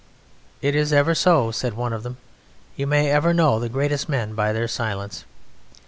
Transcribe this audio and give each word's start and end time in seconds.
"It 0.63 0.73
is 0.73 0.91
ever 0.91 1.13
so," 1.13 1.51
said 1.51 1.75
one 1.75 1.93
of 1.93 2.01
them, 2.01 2.17
"you 2.75 2.87
may 2.87 3.11
ever 3.11 3.35
know 3.35 3.59
the 3.59 3.69
greatest 3.69 4.09
men 4.09 4.33
by 4.33 4.51
their 4.51 4.67
silence." 4.67 5.25